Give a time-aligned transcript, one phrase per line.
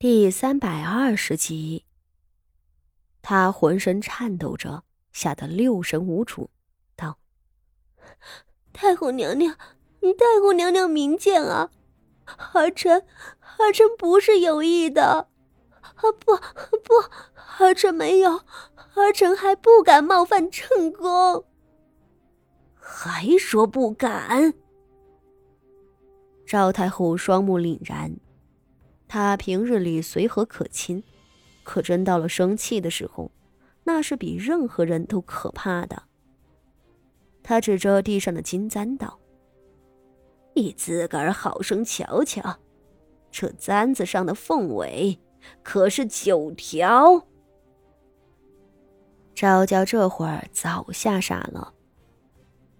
[0.00, 1.84] 第三百二十集，
[3.20, 6.50] 他浑身颤抖着，吓得六神无主，
[6.94, 7.18] 道
[8.72, 9.56] ：“太后娘娘，
[10.00, 11.72] 太后娘娘明鉴啊！
[12.52, 13.04] 儿臣，
[13.58, 15.28] 儿臣不是有意的，
[15.80, 16.94] 啊不不，
[17.58, 18.42] 儿臣没有，
[18.94, 21.44] 儿臣还不敢冒犯正宫。
[22.76, 24.54] 还说不敢？”
[26.46, 28.16] 赵太后双目凛然。
[29.08, 31.02] 他平日里随和可亲，
[31.64, 33.30] 可真到了生气的时候，
[33.84, 36.02] 那是比任何人都可怕的。
[37.42, 39.18] 他指着地上的金簪道
[40.54, 42.58] ：“你自个儿好生瞧瞧，
[43.30, 45.18] 这簪子上的凤尾
[45.62, 47.26] 可是九条。”
[49.34, 51.72] 赵娇这会儿早吓傻了。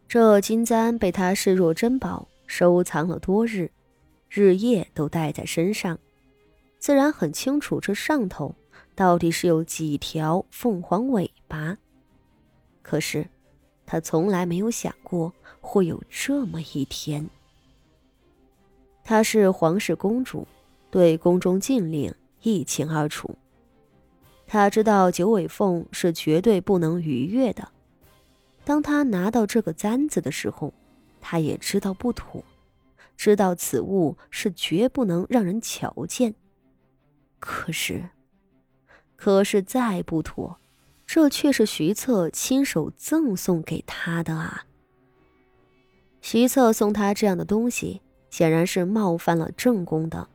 [0.06, 3.70] 这金簪被他视若珍宝，收藏了多日，
[4.28, 5.98] 日夜都戴在身上。
[6.88, 8.54] 自然很清楚，这上头
[8.94, 11.76] 到底是有几条凤凰尾巴。
[12.80, 13.28] 可是，
[13.84, 15.30] 他从来没有想过
[15.60, 17.28] 会有这么一天。
[19.04, 20.48] 她是皇室公主，
[20.90, 23.36] 对宫中禁令一清二楚。
[24.46, 27.70] 她知道九尾凤是绝对不能逾越的。
[28.64, 30.72] 当她拿到这个簪子的时候，
[31.20, 32.42] 她也知道不妥，
[33.14, 36.34] 知道此物是绝不能让人瞧见。
[37.38, 38.08] 可是，
[39.16, 40.58] 可是再不妥，
[41.06, 44.64] 这却是徐策亲手赠送给他的啊！
[46.20, 50.28] 徐策送他这样的东西，显然是冒犯了正宫的，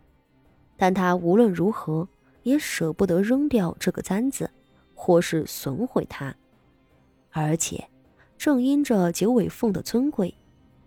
[0.78, 2.08] 但他无论如何
[2.44, 4.50] 也舍不得扔掉这个簪子，
[4.96, 6.34] 或是损毁它。
[7.32, 7.90] 而且，
[8.38, 10.34] 正因着九尾凤的尊贵，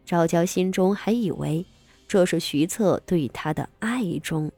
[0.04, 1.64] 赵娇心中还以为
[2.08, 4.50] 这是徐策对他的爱中。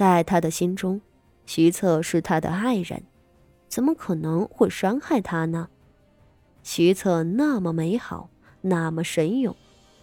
[0.00, 0.98] 在他的心中，
[1.44, 3.02] 徐策是他的爱人，
[3.68, 5.68] 怎么可能会伤害他呢？
[6.62, 8.30] 徐策那么美好，
[8.62, 9.54] 那么神勇，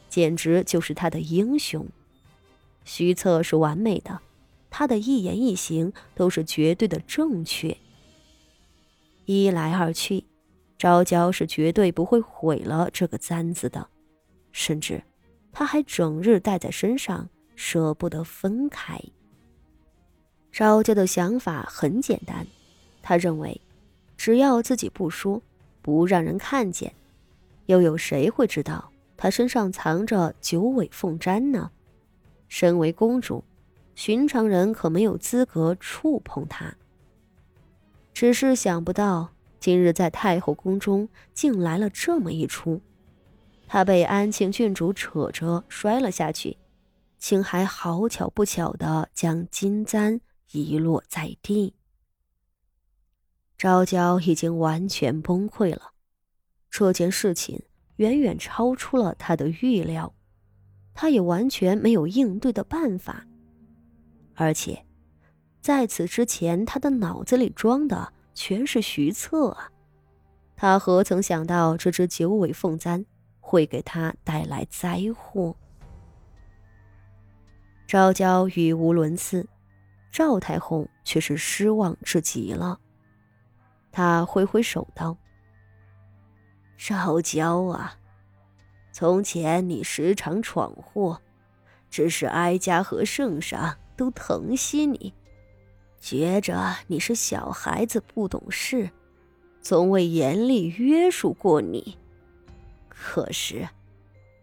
[0.07, 1.87] 简直就是他的英雄。
[2.85, 4.21] 徐策是完美的，
[4.69, 7.75] 他的一言一行都是绝对的正确。
[9.25, 10.23] 一来二去，
[10.77, 13.89] 昭娇是绝对不会毁了这个簪子的，
[14.51, 15.01] 甚至
[15.51, 19.01] 他还整日戴在身上，舍不得分开。
[20.51, 22.47] 赵家的想法很简单，
[23.01, 23.61] 他认为，
[24.17, 25.41] 只要自己不说，
[25.81, 26.93] 不让人看见，
[27.67, 31.71] 又有谁会知道他身上藏着九尾凤簪呢？
[32.47, 33.43] 身为公主，
[33.93, 36.75] 寻常人可没有资格触碰她。
[38.13, 39.29] 只是想不到，
[39.59, 42.81] 今日在太后宫中竟来了这么一出，
[43.67, 46.57] 她被安庆郡主扯着摔了下去，
[47.17, 50.19] 竟还好巧不巧的将金簪。
[50.51, 51.73] 遗落在地，
[53.57, 55.91] 昭娇已经完全崩溃了。
[56.69, 57.61] 这件事情
[57.97, 60.13] 远远超出了她的预料，
[60.93, 63.25] 她也完全没有应对的办法。
[64.35, 64.85] 而且，
[65.59, 69.71] 在此之前，她的脑子里装的全是徐策啊！
[70.55, 73.05] 她何曾想到这只九尾凤簪
[73.39, 75.55] 会给她带来灾祸？
[77.85, 79.47] 昭娇语无伦次。
[80.17, 82.79] 赵太后却是失望至极了，
[83.91, 85.15] 她挥挥手道
[86.75, 87.99] ：“赵娇啊，
[88.91, 91.21] 从前你时常闯祸，
[91.91, 95.13] 只是哀家和圣上都疼惜你，
[95.99, 98.89] 觉着你是小孩子不懂事，
[99.61, 101.95] 从未严厉约束过你。
[102.89, 103.69] 可是，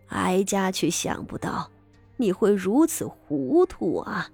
[0.07, 1.69] 哀家却想不到
[2.17, 4.31] 你会如此糊涂啊！”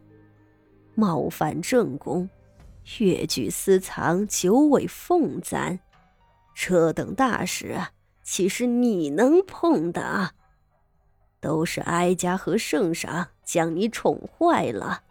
[1.00, 2.28] 冒犯正宫，
[2.98, 5.78] 越剧私藏九尾凤簪，
[6.54, 7.80] 这等大事
[8.22, 10.32] 岂是你能碰的？
[11.40, 15.04] 都是哀家和圣上将你宠坏了，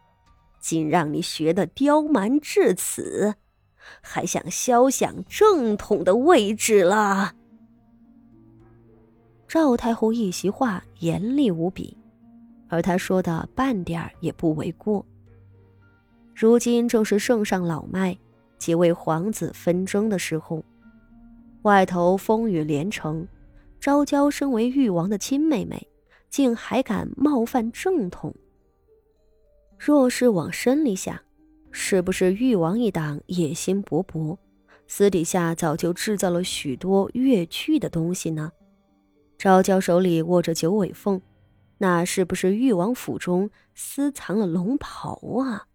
[0.59, 3.33] 竟让你学得刁蛮至此，
[3.99, 7.33] 还想肖想正统的位置了。
[9.47, 11.97] 赵太后一席话严厉无比，
[12.67, 15.03] 而她说的半点儿也不为过。
[16.41, 18.17] 如今正是圣上老迈，
[18.57, 20.63] 几位皇子纷争的时候，
[21.63, 23.27] 外头风雨连城，
[23.77, 25.85] 昭娇身为誉王的亲妹妹，
[26.29, 28.33] 竟还敢冒犯正统。
[29.77, 31.19] 若是往深里想，
[31.71, 34.37] 是不是誉王一党野心勃勃，
[34.87, 38.49] 私底下早就制造了许多越剧的东西呢？
[39.37, 41.21] 昭娇手里握着九尾凤，
[41.79, 45.65] 那是不是誉王府中私藏了龙袍啊？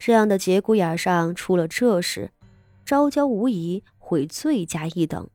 [0.00, 2.32] 这样的节骨眼上出了这事，
[2.86, 5.28] 昭娇无疑会罪加一等。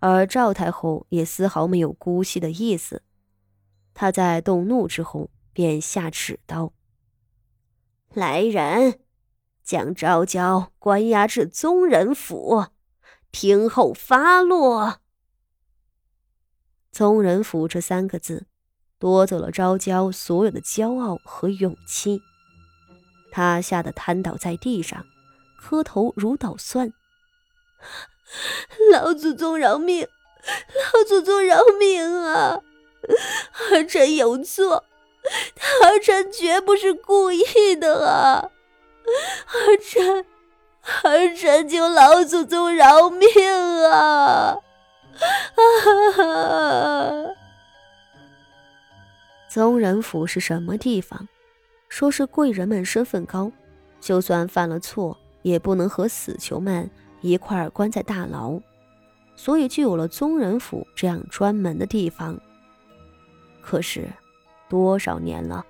[0.00, 3.02] 而赵太后也丝毫没有姑息的意思，
[3.94, 6.72] 她在动怒之后便下旨道
[8.12, 8.98] ：“来人，
[9.62, 12.66] 将昭娇关押至宗人府，
[13.30, 14.98] 听候发落。”
[16.90, 18.48] 宗人府这三个字，
[18.98, 22.20] 夺走了昭娇所有的骄傲和勇气。
[23.34, 25.04] 他吓得瘫倒在地上，
[25.58, 26.92] 磕头如捣蒜。
[28.92, 30.06] 老祖宗饶命！
[30.94, 32.60] 老祖宗饶命啊！
[33.72, 34.84] 儿臣有错，
[35.82, 38.50] 儿臣绝不是故意的啊！
[39.50, 40.24] 儿臣，
[41.02, 43.26] 儿臣求老祖宗饶命
[43.90, 44.60] 啊！
[45.56, 47.34] 啊！
[49.50, 51.26] 宗人府是什么地方？
[51.94, 53.52] 说是贵人们身份高，
[54.00, 58.58] 就算犯了错，也不能和死囚们一块儿关在大牢，
[59.36, 62.36] 所以就有了宗人府这样专门的地方。
[63.62, 64.08] 可是，
[64.68, 65.64] 多少年了，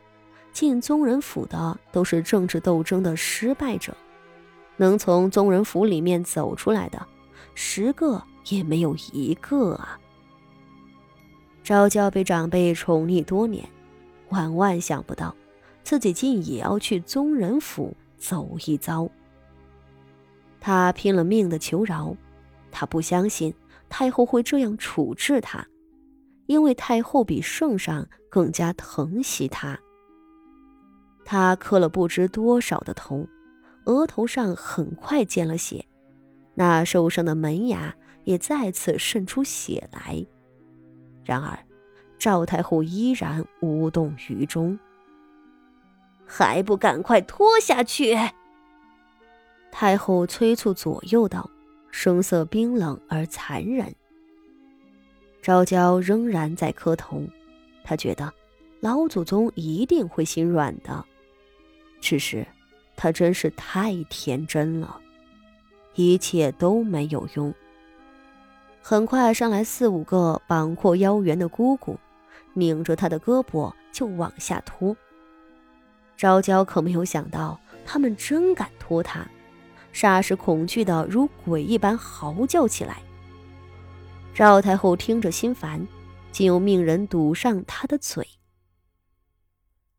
[0.51, 3.95] 进宗人府的都是政治斗争的失败者，
[4.79, 7.07] 能从宗人府里面走出来的，
[7.55, 8.23] 十个。
[8.49, 9.99] 也没有一个啊！
[11.63, 13.67] 昭娇被长辈宠溺多年，
[14.29, 15.35] 万万想不到
[15.85, 19.09] 自己竟也要去宗人府走一遭。
[20.59, 22.17] 他拼了命的求饶，
[22.73, 23.55] 他不相信
[23.89, 25.65] 太后会这样处置他，
[26.47, 29.79] 因为太后比圣上更加疼惜他。
[31.25, 33.29] 他磕了不知多少的头，
[33.85, 35.85] 额头上很快见了血，
[36.55, 37.95] 那受伤的门牙。
[38.25, 40.25] 也再次渗出血来，
[41.25, 41.59] 然而
[42.19, 44.79] 赵太后依然无动于衷，
[46.27, 48.17] 还不赶快拖下去！
[49.71, 51.51] 太后催促左右道，
[51.91, 53.95] 声色冰冷而残忍。
[55.43, 57.23] 昭娇仍然在磕头，
[57.83, 58.33] 她觉得
[58.81, 61.05] 老祖宗一定会心软的，
[62.01, 62.47] 只是
[62.97, 65.01] 她真是太天真了，
[65.95, 67.53] 一切都没有用。
[68.81, 71.99] 很快上来四五个膀阔腰圆的姑姑，
[72.53, 74.97] 拧着他的胳膊就往下拖。
[76.17, 79.27] 昭娇可没有想到，他们真敢拖他，
[79.93, 83.03] 霎时恐惧的如鬼一般嚎叫起来。
[84.35, 85.87] 赵太后听着心烦，
[86.33, 88.27] 竟又命人堵上她的嘴。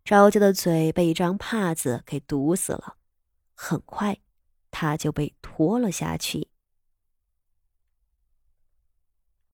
[0.03, 2.95] 昭娇的嘴被一张帕子给堵死了，
[3.53, 4.17] 很快，
[4.71, 6.49] 她就被拖了下去。